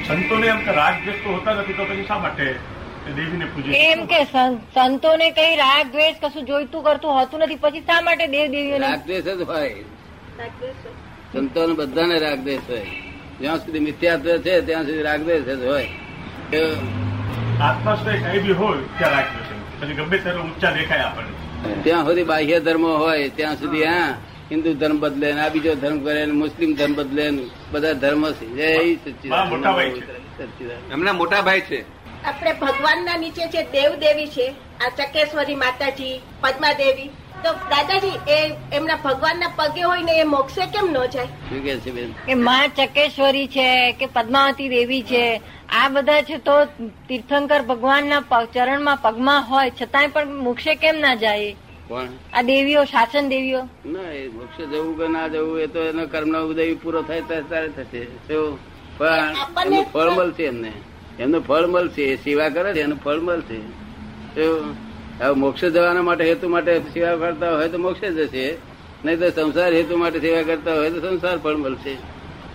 સંતોને 0.08 0.48
એમ 0.48 0.60
કે 0.66 0.72
રાગ 0.72 0.96
દ્વેષ 1.04 1.24
તો 1.24 1.30
હોતા 1.34 1.54
નથી 1.54 1.74
તો 1.74 1.84
પછી 1.86 2.06
શા 2.08 2.20
માટે 2.20 2.46
દેવીને 3.18 3.46
પૂજે 3.46 3.70
એમ 3.92 4.06
કે 4.06 4.20
સંતો 4.76 5.16
ને 5.18 5.28
કઈ 5.32 5.54
રાગ 5.56 5.92
દ્વેષ 5.92 6.16
કશું 6.24 6.46
જોઈતું 6.46 6.84
કરતું 6.84 7.12
હોતું 7.18 7.40
નથી 7.40 7.60
પછી 7.66 7.82
શા 7.82 8.02
માટે 8.02 8.26
દેવ 8.28 8.48
દેવીઓને? 8.52 8.88
રાગદ્વેષ 8.88 9.24
જ 9.24 9.42
હોય. 9.42 9.74
સંતો 11.34 11.68
ને 11.68 11.74
બધાને 11.74 12.18
રાગ 12.20 12.40
દ્વેષ 12.40 12.70
હોય. 12.70 12.86
જ્યાં 13.42 13.60
સુધી 13.60 13.84
મિથ્યાત્વ 13.88 14.28
છે 14.48 14.62
ત્યાં 14.62 14.86
સુધી 14.86 15.06
રાગ 15.10 15.22
દ્વેષ 15.24 15.44
જ 15.62 15.64
હોય. 15.72 15.88
આત્મા 17.68 17.96
કઈ 18.06 18.40
બી 18.46 18.58
હોય 18.62 18.82
ત્યાં 18.98 19.14
રાગ 19.16 19.28
દ્વેષ 19.34 19.50
પછી 19.80 19.96
ગમે 20.00 20.18
ત્યારે 20.18 20.40
ઊંચા 20.40 20.72
દેખાય 20.72 21.04
આપણને. 21.10 21.39
ત્યાં 21.84 22.06
સુધી 22.06 22.24
બાહ્ય 22.24 22.60
ધર્મ 22.60 22.86
હોય 22.86 23.30
ત્યાં 23.30 23.56
સુધી 23.56 23.84
હા. 23.84 24.18
હિન્દુ 24.52 24.74
ધર્મ 24.74 25.00
બદલે 25.00 25.32
આ 25.32 25.50
બીજો 25.50 25.76
ધર્મ 25.76 26.00
કરે 26.04 26.26
મુસ્લિમ 26.26 26.74
ધર્મ 26.76 26.94
બદલે 26.94 27.26
બધા 27.72 27.94
ધર્મ 27.94 28.24
જય 28.56 28.96
સચિદાન 28.96 29.50
મોટા 29.50 29.72
ભાઈ 29.72 29.92
છે. 29.92 30.00
સચ્ચિદાનંદ. 30.00 30.50
સચ્ચિદાનંદ 30.50 30.92
એમના 30.92 31.14
મોટા 31.14 31.42
ભાઈ 31.42 31.62
છે. 31.62 31.86
આપણે 32.26 32.54
ભગવાનના 32.54 33.18
નીચે 33.18 33.48
છે 33.48 33.64
દેવ 33.72 33.96
દેવી 34.00 34.28
છે 34.28 34.48
આ 34.80 34.90
ચકેશ્વરી 34.90 35.56
માતાજી 35.56 36.22
પદ્માદેવી 36.42 37.10
તો 37.44 37.54
દાદાજી 37.70 38.18
એ 38.28 38.40
એમના 38.72 38.96
ભગવાનના 38.96 39.52
પગે 39.56 39.82
હોય 39.82 40.02
ને 40.02 40.20
એ 40.20 40.24
મોક્ષે 40.24 40.62
કેમ 40.66 40.86
ન 40.92 40.98
જાય? 41.08 41.26
શું 41.50 41.64
કે 41.64 41.78
છે 41.78 41.92
બેન? 41.92 42.14
કે 42.28 42.34
માં 42.36 42.70
ચકેશ્વરી 42.70 43.48
છે 43.48 43.92
કે 43.92 44.06
પદ્માવતી 44.06 44.70
દેવી 44.70 45.04
છે 45.04 45.42
આ 45.78 45.90
બધા 45.90 46.22
છે 46.22 46.38
તો 46.38 46.54
તીર્થંકર 47.08 47.62
ભગવાનના 47.62 48.44
ચરણમાં 48.54 49.00
પગમાં 49.04 49.42
હોય 49.50 49.72
છતાંય 49.82 50.08
પણ 50.08 50.38
મોક્ષે 50.46 50.76
કેમ 50.76 50.96
ના 51.00 51.16
જાય? 51.16 51.52
કોણ 51.90 52.08
આ 52.34 52.42
દેવીઓ 52.42 52.82
શાસન 52.86 53.30
દેવીઓ? 53.30 53.62
ના 53.86 54.12
એ 54.12 54.28
મોક્ષે 54.38 54.64
જવું 54.66 54.98
કે 54.98 55.08
ના 55.08 55.28
જવું 55.28 55.62
એ 55.62 55.68
તો 55.68 55.80
એનો 55.92 56.04
કર્મનો 56.08 56.40
ઉદય 56.50 56.74
પૂરો 56.84 57.02
થાય 57.02 57.22
ત્યારે 57.22 57.70
થશે. 57.78 58.02
પણ 58.98 59.36
એમનું 59.66 59.86
ફળ 59.94 60.10
મળશે 60.10 60.44
એમને. 60.44 60.72
એમનું 61.20 61.42
ફળ 61.48 61.66
મળશે 61.68 62.04
એ 62.04 62.16
સેવા 62.26 62.50
કરે 62.50 62.74
છે 62.74 62.82
એનું 62.82 63.00
ફળ 63.04 63.20
મળશે. 63.20 63.58
હવે 64.36 65.34
મોક્ષ 65.44 65.62
જવાના 65.76 66.08
માટે 66.10 66.24
હેતુ 66.30 66.50
માટે 66.50 66.74
સેવા 66.94 67.16
કરતા 67.16 67.56
હોય 67.56 67.70
તો 67.70 67.78
મોક્ષે 67.78 68.08
જશે. 68.18 68.46
નહીં 69.06 69.20
તો 69.20 69.30
સંસાર 69.30 69.72
હેતુ 69.74 69.98
માટે 69.98 70.20
સેવા 70.20 70.48
કરતા 70.50 70.76
હોય 70.80 70.90
તો 70.92 71.00
સંસાર 71.10 71.38
ફળ 71.38 71.58
મળશે. 71.66 71.94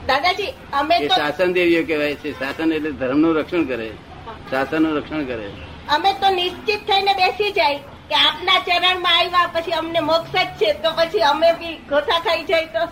દાદાજી 0.08 0.52
અમે 0.80 0.96
તો 1.08 1.14
શાસન 1.20 1.54
દેવીઓ 1.58 1.82
કહેવાય 1.90 2.16
છે. 2.22 2.32
શાસન 2.40 2.72
એટલે 2.78 2.90
ધર્મનું 3.00 3.36
રક્ષણ 3.38 3.64
કરે. 3.70 3.88
શાસનનું 4.50 4.92
રક્ષણ 4.98 5.24
કરે. 5.30 5.46
અમે 5.96 6.10
તો 6.22 6.28
નિશ્ચિત 6.40 6.82
થઈને 6.90 7.12
બેસી 7.20 7.52
જાય 7.58 7.78
કે 8.10 8.16
આપના 8.24 8.58
ચરણમાં 8.66 9.16
આવ્યા 9.20 9.52
પછી 9.54 9.78
અમને 9.80 10.00
મોક્ષ 10.10 10.34
જ 10.34 10.44
છે 10.60 10.74
તો 10.82 10.92
પછી 10.98 11.24
અમે 11.30 11.48
બી 11.62 11.74
ગોથા 11.92 12.20
ખાઈ 12.26 12.46
જાય 12.50 12.68
તો. 12.76 12.84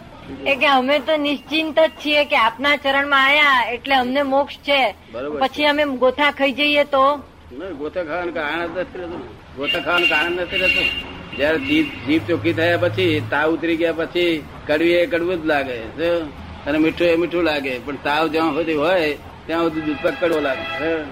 એ 0.50 0.56
કે 0.62 0.68
અમે 0.78 0.96
તો 1.08 1.16
નિશ્ચિંત 1.26 1.78
જ 1.80 1.88
છીએ 2.02 2.24
કે 2.32 2.36
આપના 2.44 2.76
ચરણમાં 2.86 3.28
આયા 3.28 3.62
એટલે 3.74 3.94
અમને 4.02 4.22
મોક્ષ 4.34 4.58
છે. 4.68 4.80
પછી 5.42 5.70
અમે 5.72 5.84
ગોથા 6.04 6.32
ખાઈ 6.42 6.58
જઈએ 6.60 6.84
તો? 6.96 7.06
ગોથા 7.80 8.04
ખાવાનું 8.10 8.34
કારણ 8.34 8.60
જ 8.74 8.84
નથી 8.84 9.00
રહેતું 9.00 9.22
ગોથા 9.56 9.82
ખાવાનું 9.86 10.08
કારણ 10.12 10.38
નથી 10.44 10.62
રહેતું. 10.62 10.88
જયારે 11.38 11.58
જીભ 11.68 11.90
જીભ 12.06 12.24
ચોખ્ખી 12.30 12.54
થયા 12.60 12.80
પછી 12.84 13.10
તાવ 13.34 13.54
ઉતરી 13.56 13.76
ગયા 13.82 13.98
પછી 14.00 14.30
કડવી 14.68 14.96
એ 15.02 15.04
કડવું 15.12 15.42
જ 15.42 15.52
લાગે? 15.52 15.76
અને 16.66 16.78
મીઠું 16.78 17.06
એ 17.06 17.16
મીઠું 17.16 17.42
લાગે. 17.42 17.78
પણ 17.78 17.96
તાવ 17.96 18.28
જ્યાં 18.28 18.54
સુધી 18.54 18.74
હોય 18.74 19.14
ત્યાં 19.46 19.62
સુધી 19.62 19.80
દૂધ 19.80 20.06
કડવો 20.20 20.40
લાગે? 20.40 21.02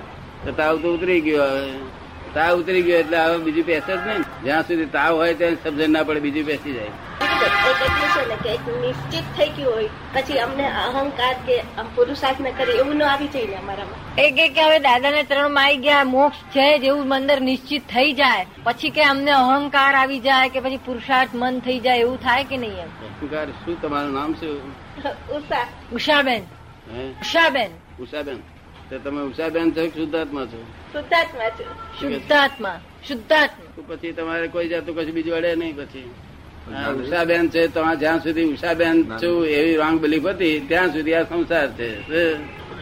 તો 0.45 0.53
તાવ 0.53 0.77
તો 0.77 0.95
ઉતરી 0.95 1.21
ગયો 1.21 1.45
હવે. 1.45 1.71
તાવ 2.35 2.59
ઉતરી 2.59 2.83
ગયો 2.83 2.99
એટલે 2.99 3.19
હવે 3.19 3.39
બીજું 3.39 3.65
પેસે 3.65 3.93
જ 3.97 4.01
નહીં. 4.07 4.25
જ્યાં 4.45 4.63
સુધી 4.63 4.85
તાવ 4.85 5.17
હોય 5.17 5.35
ત્યાં 5.35 5.55
સમજણ 5.55 5.91
ના 5.91 6.03
પડે 6.03 6.21
બીજું 6.21 6.45
પેસી 6.45 6.73
જાય. 6.73 6.93
એક 7.21 7.43
એટલું 7.69 8.09
છે 8.15 8.29
ને 8.29 8.37
કે 8.45 8.49
એક 8.55 8.67
નિશ્ચિત 8.81 9.25
થઈ 9.37 9.49
ગયું 9.49 9.75
હોય. 9.75 9.89
પછી 10.15 10.39
અમને 10.39 10.67
અહંકાર 10.67 11.35
કે 11.47 11.57
આમ 11.79 11.87
પુરુષાર્થ 11.95 12.41
ન 12.41 12.51
કરે 12.51 12.73
એવું 12.73 12.97
ન 12.97 13.03
આવી 13.03 13.27
જાય 13.27 13.45
અમારામાં. 13.45 13.99
એ 14.19 14.31
કે 14.31 14.63
હવે 14.63 14.79
દાદા 14.79 14.99
દાદાના 14.99 15.23
ચરણમાં 15.23 15.65
આવી 15.65 15.77
ગયા 15.77 16.05
મોક્ષ 16.05 16.37
છે 16.37 16.79
જેવું 16.79 17.15
અંદર 17.15 17.41
નિશ્ચિત 17.41 17.83
થઈ 17.89 18.13
જાય. 18.13 18.47
પછી 18.65 18.91
કે 18.91 19.03
અમને 19.05 19.31
અહંકાર 19.31 19.95
આવી 19.95 20.19
જાય 20.19 20.49
કે 20.49 20.61
પછી 20.61 20.77
પુરુષાર્થ 20.77 21.35
મન 21.35 21.61
થઈ 21.61 21.79
જાય 21.79 21.99
એવું 21.99 22.21
થાય 22.21 22.45
કે 22.45 22.57
નહીં 22.57 22.73
એમ? 22.73 22.89
અહંકાર 23.23 23.47
શું? 23.47 23.83
તમારું 23.83 24.13
નામ 24.13 24.35
શું? 24.35 24.57
ઉષા. 25.31 25.67
ઉષાબેન. 25.93 26.43
ઉષાબેન. 27.09 27.71
ઉષાબેન. 28.01 28.37
તો 28.91 28.99
તમે 28.99 29.23
ઉષાબેન 29.23 29.71
છો 29.71 29.87
શુદ્ધાત્મા 29.87 30.45
છો? 30.45 30.63
શુદ્ધાત્મા 30.93 31.49
છું? 31.49 31.67
શુદ્ધાત્મા. 32.01 32.81
શુદ્ધાત્મા. 33.09 33.85
પછી 33.89 34.13
તમારે 34.13 34.49
કોઈ 34.49 34.69
જાતું 34.69 34.97
કશું 34.97 35.13
બીજું 35.13 35.35
અડે 35.35 35.57
નહીં 35.57 35.77
પછી. 35.77 36.11
ઉષાબેન 37.01 37.49
છે 37.49 37.67
તમારે 37.67 37.97
જ્યાં 37.97 38.19
સુધી 38.19 38.45
ઉષાબેન 38.45 39.03
છું 39.03 39.47
એવી 39.47 39.77
રોંગ 39.77 40.01
બિલીફ 40.01 40.27
હતી 40.27 40.61
ત્યાં 40.61 40.89
સુધી 40.89 41.15
આ 41.15 41.23
સંસાર 41.23 41.73
છે. 41.73 42.11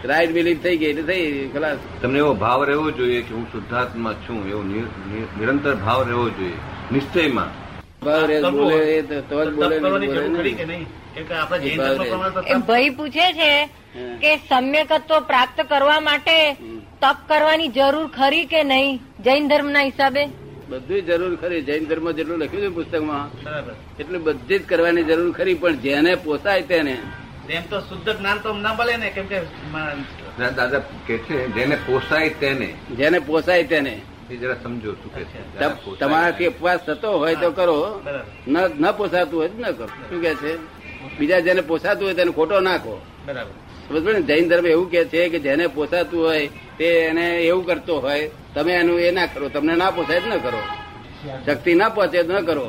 રાઈટ 0.06 0.30
બિલીફ 0.30 0.62
થઈ 0.62 0.76
ગઈ 0.76 0.86
એટલે 0.86 1.02
થઈ 1.02 1.48
ખલાસ. 1.48 1.78
તમને 2.02 2.18
એવો 2.18 2.34
ભાવ 2.34 2.64
રહેવો 2.64 2.90
જોઈએ 2.90 3.22
કે 3.22 3.34
હું 3.34 3.52
શુદ્ધાત્મા 3.52 4.12
છું 4.12 4.48
એવો 4.48 4.62
નિર- 4.62 5.14
નિર- 5.14 5.40
નિરંતર 5.40 5.74
ભાવ 5.74 6.02
રહેવો 6.02 6.30
જોઈએ. 6.30 6.52
નિશ્ચયમાં. 6.92 7.67
ભાવ 8.04 8.24
રે 8.26 8.36
તપ 8.40 8.52
બોલે 8.52 8.78
એ 8.96 9.02
તો 9.30 9.38
જ 9.44 9.50
બોલે. 9.58 9.76
ધર્મ 12.46 12.62
ભાઈ 12.68 12.90
પૂછે 12.98 13.26
છે 13.38 13.52
કે 14.22 14.30
સમ્યકત્વ 14.48 15.20
પ્રાપ્ત 15.30 15.58
કરવા 15.68 16.00
માટે 16.00 16.36
તપ 17.02 17.16
કરવાની 17.28 17.68
જરૂર 17.68 18.06
ખરી 18.18 18.46
કે 18.52 18.60
નહીં 18.64 19.00
જૈન 19.24 19.48
ધર્મના 19.48 19.86
હિસાબે? 19.90 20.22
બધું 20.70 21.00
જરૂર 21.06 21.32
ખરી. 21.36 21.62
જૈન 21.62 21.82
ધર્મ 21.84 22.06
જેટલું 22.12 22.38
લખ્યું 22.38 22.62
છે 22.62 22.68
પુસ્તકમાં 22.68 23.26
એટલું 23.98 24.20
બધી 24.24 24.58
જ 24.58 24.60
કરવાની 24.66 25.04
જરૂર 25.04 25.30
ખરી 25.32 25.54
પણ 25.54 25.80
જેને 25.86 26.12
પોસાય 26.26 26.62
તેને. 26.62 26.94
એમ 27.50 27.64
તો 27.70 27.78
શુદ્ધ 27.80 28.10
જ્ઞાન 28.18 28.38
તો 28.38 28.48
ના 28.54 28.74
મળે 28.74 28.94
ને 28.96 29.08
કેમ 29.10 29.26
કે 29.26 29.38
દાદા 30.38 30.80
કે 31.06 31.14
છે 31.26 31.36
જેને 31.56 31.76
પોસાય 31.86 32.30
તેને. 32.40 32.68
જેને 32.98 33.18
પોસાય 33.18 33.64
તેને. 33.64 33.94
એ 34.30 34.36
જરા 34.36 34.54
સમજો 34.62 34.92
શું 34.94 35.10
કે 35.14 35.22
તમારાથી 36.00 36.46
ઉપવાસ 36.46 36.80
થતો 36.86 37.18
હોય 37.18 37.34
તો 37.34 37.50
કરો. 37.52 38.02
ન 38.48 38.56
ન 38.56 38.92
પોસાતું 38.92 39.40
હોય 39.40 39.48
તો 39.48 39.58
ન 39.58 39.70
કરો. 39.72 39.86
શું 39.86 40.20
કે 40.22 40.34
છે? 40.34 40.52
બીજા 41.18 41.40
જેને 41.40 41.60
પોસાતું 41.60 42.04
હોય 42.06 42.14
તેને 42.14 42.32
ખોટો 42.32 42.60
નાખો. 42.60 42.94
બરાબર. 43.26 44.12
ને? 44.12 44.22
જૈન 44.22 44.48
ધર્મ 44.48 44.66
એવું 44.66 44.90
કે 44.90 45.04
છે 45.04 45.28
કે 45.28 45.38
જેને 45.38 45.66
પોસાતું 45.66 46.20
હોય 46.26 46.48
તે 46.78 46.84
એને 46.84 47.26
એવું 47.42 47.66
કરતો 47.66 48.00
હોય 48.00 48.30
તમે 48.54 48.72
એનું 48.72 49.00
એ 49.00 49.10
ના 49.10 49.26
કરો. 49.26 49.48
તમને 49.48 49.74
ના 49.74 49.90
પોસાય 49.90 50.20
તો 50.20 50.28
ન 50.28 50.38
કરો. 50.38 50.60
શક્તિ 51.46 51.74
ના 51.74 51.88
પહોંચે 51.88 52.22
તો 52.22 52.32
ન 52.32 52.44
કરો. 52.44 52.66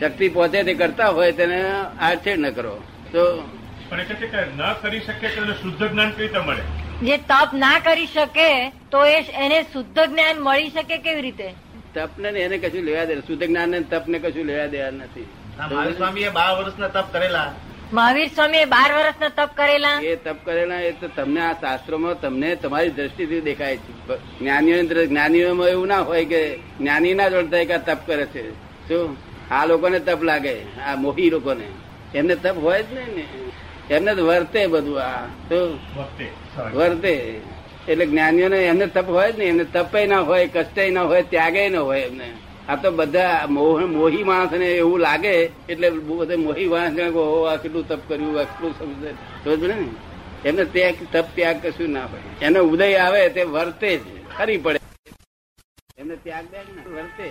શક્તિ 0.00 0.28
પહોંચે 0.28 0.62
તે 0.62 0.74
કરતા 0.74 1.08
હોય 1.08 1.32
તેને 1.32 1.58
આડછેડ 2.00 2.38
ન 2.38 2.50
કરો. 2.50 2.74
તો 3.12 3.22
ન 3.92 4.00
કરી 4.82 5.00
શકે 5.00 5.28
શુદ્ધ 5.62 5.82
જ્ઞાન 5.84 6.10
કઈ 6.10 6.22
રીતે 6.22 6.38
મળે? 6.38 6.83
જે 7.02 7.16
તપ 7.16 7.54
ના 7.54 7.78
કરી 7.78 8.06
શકે 8.06 8.70
તો 8.70 9.04
એને 9.04 9.62
શુદ્ધ 9.62 9.98
જ્ઞાન 9.98 10.36
મળી 10.40 10.70
શકે 10.70 10.96
કેવી 10.96 11.20
રીતે? 11.20 11.54
તપ 11.94 12.10
ને 12.18 12.28
એને 12.28 12.58
કશું 12.58 12.82
લેવા 12.82 13.04
દે 13.04 13.14
શુદ્ધ 13.14 13.44
જ્ઞાન 13.44 13.68
ને 13.68 13.80
તપને 13.80 14.18
કશું 14.18 14.44
લેવા 14.44 14.66
દેવા 14.66 14.90
નથી. 14.90 15.26
આ 15.60 15.68
મહાવીર 15.68 15.96
સ્વામીએ 15.96 16.28
બાર 16.28 16.58
વર્ષના 16.58 16.88
તપ 16.88 17.12
કરેલા. 17.12 17.54
મહાવીર 17.92 18.28
સ્વામી 18.28 18.64
બાર 18.64 18.92
વર્ષના 18.92 19.28
તપ 19.28 19.50
કરેલા? 19.56 20.00
એ 20.00 20.16
તપ 20.16 20.36
કરેલા 20.44 20.80
એ 20.80 20.90
તો 20.90 21.08
તમને 21.08 21.40
આ 21.40 21.52
શાસ્ત્રોમાં 21.52 22.20
તમને 22.20 22.56
તમારી 22.56 22.90
દ્રષ્ટિથી 22.90 23.40
દેખાય 23.40 23.76
છે. 23.76 24.16
જ્ઞાનીઓ 24.38 25.06
જ્ઞાનીઓમાં 25.06 25.68
એવું 25.68 25.86
ના 25.86 26.00
હોય 26.00 26.24
કે 26.24 26.56
જ્ઞાની 26.56 27.14
ના 27.14 27.28
જોડતા 27.28 27.64
કે 27.64 27.78
તપ 27.78 27.98
કરે 28.06 28.26
છે. 28.26 28.52
શું? 28.88 29.16
આ 29.50 29.66
લોકોને 29.66 29.98
તપ 29.98 30.22
લાગે 30.22 30.62
આ 30.62 30.94
મોહી 30.96 31.30
લોકોને. 31.30 31.66
એમને 32.14 32.36
તપ 32.36 32.56
હોય 32.58 32.82
જ 32.82 32.94
નહીં 32.94 33.16
ને. 33.16 33.24
એમને 33.90 34.14
જ 34.14 34.20
વર્તે 34.20 34.66
બધું 34.66 35.00
આ. 35.02 35.26
શું 35.48 35.78
વર્તે 36.72 37.40
એટલે 37.88 38.06
જ્ઞાનીઓને 38.06 38.56
એમને 38.64 38.86
તપ 38.86 39.08
હોય 39.08 39.32
જ 39.32 39.38
નહીં. 39.38 39.48
એમને 39.48 39.64
તપે 39.64 40.06
ના 40.06 40.20
હોય 40.20 40.46
કષ્ટે 40.46 40.90
ના 40.90 41.02
હોય 41.02 41.22
ત્યાગે 41.22 41.68
ના 41.68 41.80
હોય 41.80 42.00
એમને. 42.00 42.32
આ 42.68 42.76
તો 42.76 42.90
બધા 42.90 43.46
મોહી 43.46 43.84
મોહી 43.84 44.22
માણસને 44.22 44.66
એવું 44.66 45.00
લાગે 45.00 45.50
એટલે 45.68 45.90
બહુ 45.90 46.18
બધા 46.18 46.36
મોહી 46.36 46.66
માણસ 46.66 46.98
આ 47.50 47.56
કેટલું 47.56 47.88
તપ 47.88 48.00
કર્યું 48.08 48.40
આ 48.40 48.42
કેટલું 48.42 48.78
સમજે. 48.78 49.10
સમજ 49.44 49.62
ને. 49.62 49.76
એમને 50.44 50.64
ત્યાગ 50.64 50.94
તપ 51.12 51.26
ત્યાગ 51.34 51.66
કશું 51.66 51.90
ના 51.90 52.06
પડે. 52.06 52.46
એનો 52.46 52.60
ઉદય 52.62 52.96
આવે 52.96 53.28
તે 53.28 53.42
વર્તે 53.42 53.96
જ. 53.96 54.02
ખરી 54.38 54.58
પડે. 54.58 54.78
એમને 55.98 56.16
ત્યાગ 56.16 56.44
દે 56.44 56.58
ને. 56.58 56.96
વર્તે. 56.96 57.30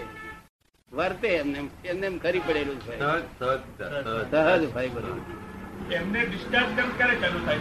વર્તે 0.91 1.27
એમને 1.27 1.59
એમને 1.85 2.07
એમ 2.07 2.17
ખરી 2.17 2.39
પડેલું 2.39 2.79
સહજ 2.85 2.99
સહજ 3.39 3.61
સહજ. 3.77 4.31
સહજ 4.31 4.69
ભાઈ 4.73 4.89
બરોબર 4.89 5.52
એમને 5.91 6.25
ડિસ્ચાર્જ 6.25 6.69
કર્મ 6.75 6.89
ક્યારે 6.97 7.15
ચાલુ 7.21 7.39
થાય? 7.45 7.59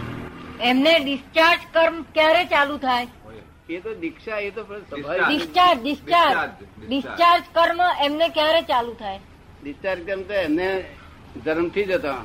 એમને 0.61 0.99
ડિસ્ચાર્જ 0.99 1.61
કર્મ 1.73 1.95
ક્યારે 2.13 2.45
ચાલુ 2.45 2.77
થાય? 2.77 3.07
એ 3.69 3.79
તો 3.79 3.93
દીક્ષા 3.93 4.39
એ 4.39 4.51
તો 4.51 4.61
ડિસ્ચાર્જ 5.27 5.79
ડિસ્ચાર્જ 5.81 6.49
ડિસ્ચાર્જ 6.87 7.43
કર્મ 7.53 7.79
એમને 8.05 8.29
ક્યારે 8.29 8.61
ચાલુ 8.61 8.93
થાય? 8.93 9.19
ડિસ્ચાર્જ 9.63 10.05
કર્મ 10.07 10.21
તો 10.21 10.33
એમને 10.33 10.69
જન્મથી 11.45 11.85
જ 11.85 11.93
હતા. 11.93 12.21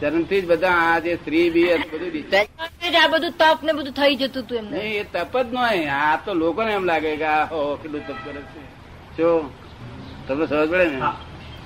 જન્મથી 0.00 0.42
જ 0.42 0.46
બધા 0.46 0.76
આ 0.90 1.00
જે 1.00 1.16
સ્ત્રી 1.16 1.50
બી 1.50 1.78
બધું 1.92 2.10
ડિસ્ચાર્જ 2.10 2.94
આ 3.02 3.08
બધું 3.08 3.32
તપ 3.32 3.62
ને 3.62 3.72
બધું 3.72 3.94
થઈ 3.94 4.16
જતું 4.16 4.42
હતું 4.42 4.58
એમને. 4.58 4.76
એ 5.00 5.04
તપ 5.04 5.34
જ 5.36 5.52
નહીં 5.54 5.90
આ 5.90 6.16
તો 6.24 6.34
લોકોને 6.34 6.72
એમ 6.72 6.84
લાગે 6.84 7.16
કે 7.16 7.26
આ 7.26 7.46
હો 7.46 7.64
કેટલું 7.82 8.02
તપ 8.06 8.18
કરે 8.24 8.42
છે. 8.52 8.60
જો 9.16 9.50
તમને 10.26 10.46
સમજ 10.46 10.68
પડે 10.70 10.86
ને? 10.88 11.10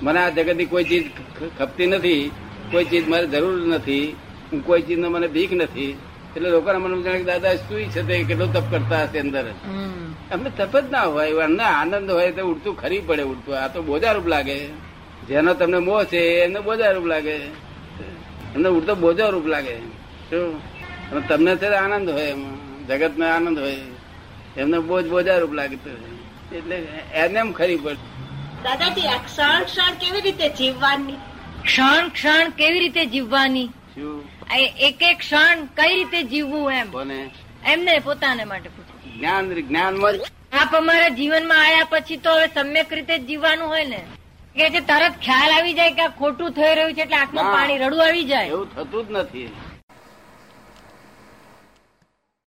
મને 0.01 0.19
આ 0.19 0.29
જગતની 0.29 0.65
કોઈ 0.65 0.83
ચીજ 0.83 1.05
ખપતી 1.57 1.87
નથી. 1.87 2.31
કોઈ 2.71 2.85
ચીજ 2.85 3.05
મારે 3.09 3.27
જરૂર 3.27 3.55
નથી 3.67 4.05
હું 4.51 4.59
કોઈ 4.65 4.81
ચીજ 4.81 4.99
મને 4.99 5.27
ભીખ 5.27 5.53
નથી. 5.53 5.91
એટલે 6.35 6.49
લોકોના 6.49 6.79
મને 6.79 7.01
જાણે 7.03 7.23
દાદા 7.23 7.55
શું 7.55 7.79
છે 7.93 8.01
તે? 8.07 8.23
કેટલો 8.23 8.47
તપ 8.47 8.65
કરતા 8.71 9.03
હશે 9.03 9.19
અંદર? 9.19 9.45
અમને 10.33 10.49
તપ 10.57 10.73
જ 10.79 10.91
ના 10.91 11.05
હોય 11.15 11.31
અમને 11.41 11.63
આનંદ 11.63 12.09
હોય 12.11 12.31
તો 12.31 12.41
ઉડતું 12.51 12.73
ખરી 12.81 12.99
પડે 12.99 13.23
ઉડતું. 13.23 13.53
આ 13.63 13.67
તો 13.67 13.81
બોજારૂપ 13.81 14.27
લાગે. 14.27 14.57
જેનો 15.27 15.53
તમને 15.53 15.79
મોહ 15.79 16.03
છે 16.03 16.21
એમને 16.45 16.59
બોજારૂપ 16.59 17.05
લાગે. 17.05 17.35
એમને 18.55 18.69
ઉડતો 18.69 18.95
બોજારૂપ 18.95 19.47
લાગે. 19.47 19.75
શું 20.29 21.27
તમને 21.27 21.55
છે 21.55 21.67
આનંદ 21.83 22.09
હોય 22.09 22.27
એમાં. 22.35 22.57
જગત 22.87 23.21
આનંદ 23.21 23.59
હોય. 23.59 23.77
એમને 24.57 24.79
બોજ 24.79 25.05
બોજારૂપ 25.07 25.53
લાગે 25.53 25.75
તો. 25.75 25.91
એટલે 26.55 26.75
એને 27.13 27.39
એમ 27.39 27.51
ખરી 27.51 27.77
પડે. 27.77 28.03
દાદાજી 28.63 29.07
ક્ષણ 29.25 29.93
કેવી 30.01 30.21
રીતે 30.21 30.47
જીવવાની? 30.49 31.17
ક્ષણ 31.65 32.09
ક્ષણ 32.09 32.49
કેવી 32.49 32.79
રીતે 32.79 33.05
જીવવાની? 33.05 33.67
એક 34.83 35.01
એક 35.01 35.17
ક્ષણ 35.19 35.65
કઈ 35.77 35.93
રીતે 35.95 36.23
જીવવું 36.23 36.71
એમ? 36.71 36.89
એમને 37.65 37.99
પોતાને 37.99 38.43
માટે 38.43 38.69
પૂછું. 38.69 39.17
જ્ઞાન 39.19 39.53
જ્ઞાનમાં 39.61 40.13
જ 40.13 40.31
આપ 40.61 40.75
અમારા 40.75 41.07
જીવનમાં 41.19 41.61
આયા 41.65 41.87
પછી 41.89 42.17
તો 42.17 42.33
હવે 42.33 42.47
સમ્યક 42.47 42.93
રીતે 42.93 43.17
જીવવાનું 43.19 43.67
હોય 43.67 43.85
ને. 43.85 44.01
કે 44.55 44.69
તરત 44.69 45.15
ખ્યાલ 45.21 45.51
આવી 45.51 45.73
જાય 45.73 45.91
કે 45.91 46.01
આ 46.01 46.11
ખોટું 46.19 46.51
થઈ 46.51 46.75
રહ્યું 46.75 46.93
છે 46.93 47.01
એટલે 47.01 47.17
આંખમાં. 47.17 47.53
પાણી 47.53 47.77
રડું 47.77 48.03
આવી 48.07 48.23
જાય. 48.23 48.47
એવું 48.47 48.67
થતું 48.75 49.07
જ 49.07 49.11
નથી. 49.11 49.47